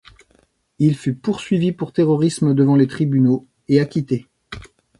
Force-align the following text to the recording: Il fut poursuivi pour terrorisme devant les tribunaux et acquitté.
Il 0.79 0.95
fut 0.97 1.13
poursuivi 1.13 1.73
pour 1.73 1.93
terrorisme 1.93 2.55
devant 2.55 2.75
les 2.75 2.87
tribunaux 2.87 3.47
et 3.67 3.79
acquitté. 3.79 4.25